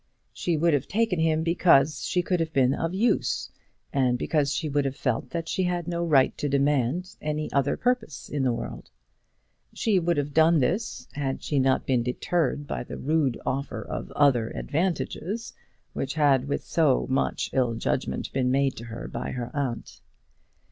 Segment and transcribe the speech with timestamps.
[0.33, 3.51] She would have taken him because she could have been of use,
[3.93, 7.77] and because she would have felt that she had no right to demand any other
[7.77, 8.89] purpose in the world.
[9.75, 14.09] She would have done this, had she not been deterred by the rude offer of
[14.13, 15.53] other advantages
[15.93, 20.01] which had with so much ill judgment been made to her by her aunt.